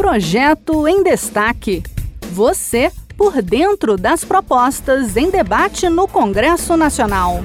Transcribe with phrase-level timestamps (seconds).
[0.00, 1.82] Projeto em Destaque.
[2.32, 7.40] Você por dentro das propostas em debate no Congresso Nacional.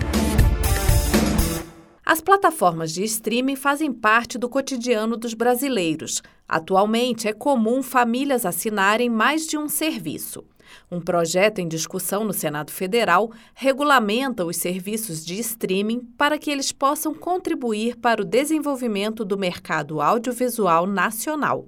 [2.05, 6.23] As plataformas de streaming fazem parte do cotidiano dos brasileiros.
[6.47, 10.41] Atualmente, é comum famílias assinarem mais de um serviço.
[10.89, 16.71] Um projeto em discussão no Senado Federal regulamenta os serviços de streaming para que eles
[16.71, 21.67] possam contribuir para o desenvolvimento do mercado audiovisual nacional.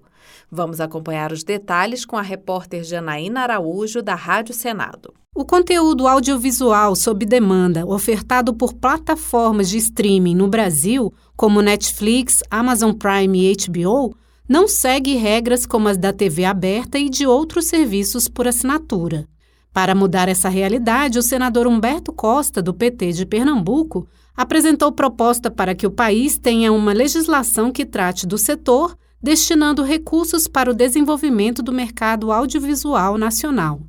[0.52, 5.14] Vamos acompanhar os detalhes com a repórter Janaína Araújo, da Rádio Senado.
[5.36, 12.92] O conteúdo audiovisual sob demanda, ofertado por plataformas de streaming no Brasil, como Netflix, Amazon
[12.92, 14.16] Prime e HBO,
[14.50, 19.28] não segue regras como as da TV aberta e de outros serviços por assinatura.
[19.74, 25.76] Para mudar essa realidade, o senador Humberto Costa, do PT de Pernambuco, apresentou proposta para
[25.76, 31.62] que o país tenha uma legislação que trate do setor, destinando recursos para o desenvolvimento
[31.62, 33.82] do mercado audiovisual nacional.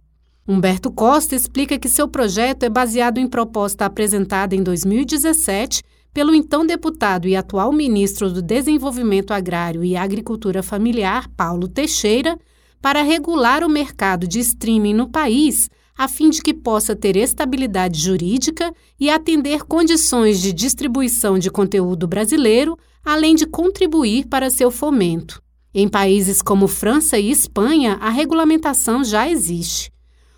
[0.46, 6.66] Humberto Costa explica que seu projeto é baseado em proposta apresentada em 2017 pelo então
[6.66, 12.38] deputado e atual ministro do Desenvolvimento Agrário e Agricultura Familiar, Paulo Teixeira,
[12.80, 18.00] para regular o mercado de streaming no país, a fim de que possa ter estabilidade
[18.00, 22.78] jurídica e atender condições de distribuição de conteúdo brasileiro,
[23.10, 25.40] além de contribuir para seu fomento.
[25.72, 29.90] Em países como França e Espanha, a regulamentação já existe.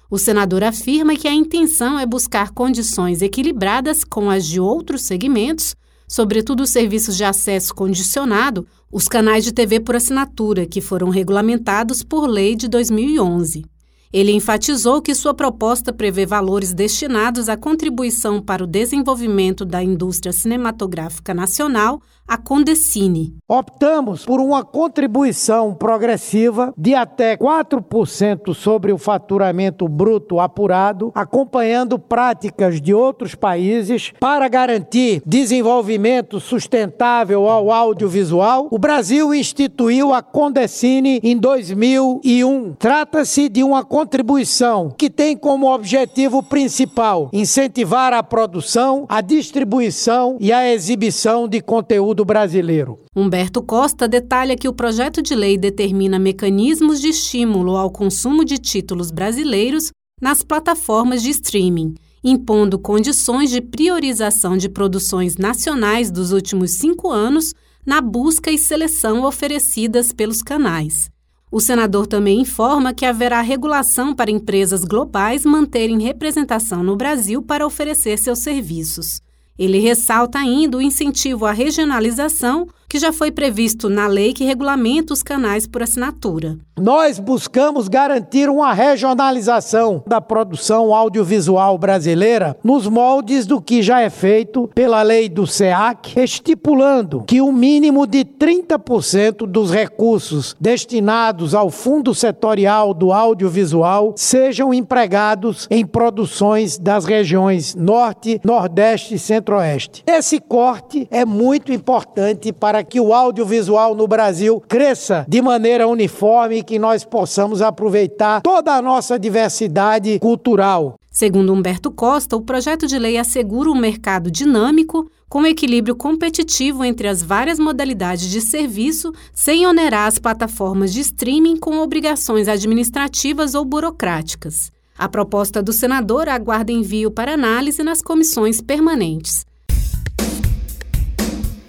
[0.08, 5.74] O senador afirma que a intenção é buscar condições equilibradas com as de outros segmentos,
[6.06, 12.04] sobretudo os serviços de acesso condicionado, os canais de TV por assinatura, que foram regulamentados
[12.04, 13.64] por lei de 2011.
[14.12, 20.32] Ele enfatizou que sua proposta prevê valores destinados à contribuição para o desenvolvimento da indústria
[20.32, 22.00] cinematográfica nacional,
[22.30, 23.34] a Condecine.
[23.48, 32.80] Optamos por uma contribuição progressiva de até 4% sobre o faturamento bruto apurado, acompanhando práticas
[32.80, 38.68] de outros países para garantir desenvolvimento sustentável ao audiovisual.
[38.70, 42.74] O Brasil instituiu a Condecine em 2001.
[42.78, 50.50] Trata-se de uma contribuição que tem como objetivo principal incentivar a produção, a distribuição e
[50.50, 52.98] a exibição de conteúdo brasileiro.
[53.14, 58.56] Humberto Costa detalha que o projeto de lei determina mecanismos de estímulo ao consumo de
[58.56, 61.94] títulos brasileiros nas plataformas de streaming,
[62.24, 67.52] impondo condições de priorização de produções nacionais dos últimos cinco anos
[67.84, 71.10] na busca e seleção oferecidas pelos canais.
[71.52, 77.66] O senador também informa que haverá regulação para empresas globais manterem representação no Brasil para
[77.66, 79.20] oferecer seus serviços.
[79.58, 85.14] Ele ressalta ainda o incentivo à regionalização, que já foi previsto na lei que regulamenta
[85.14, 86.58] os canais por assinatura.
[86.80, 94.10] Nós buscamos garantir uma regionalização da produção audiovisual brasileira nos moldes do que já é
[94.10, 101.54] feito pela lei do SEAC, estipulando que o um mínimo de 30% dos recursos destinados
[101.54, 110.02] ao Fundo Setorial do Audiovisual sejam empregados em produções das regiões Norte, Nordeste e Centro-Oeste.
[110.06, 116.62] Esse corte é muito importante para que o audiovisual no Brasil cresça de maneira uniforme
[116.62, 120.96] que nós possamos aproveitar toda a nossa diversidade cultural.
[121.10, 127.08] Segundo Humberto Costa, o projeto de lei assegura um mercado dinâmico, com equilíbrio competitivo entre
[127.08, 133.64] as várias modalidades de serviço, sem onerar as plataformas de streaming com obrigações administrativas ou
[133.64, 134.70] burocráticas.
[134.96, 139.44] A proposta do senador aguarda envio para análise nas comissões permanentes.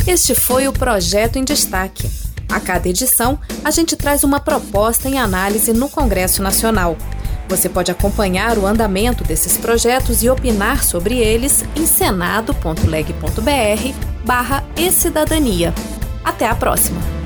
[0.07, 2.09] Este foi o projeto em destaque.
[2.50, 6.97] A cada edição, a gente traz uma proposta em análise no Congresso Nacional.
[7.47, 12.56] Você pode acompanhar o andamento desses projetos e opinar sobre eles em senado.leg.br
[14.25, 15.73] barra e-cidadania.
[16.23, 17.20] Até a próxima!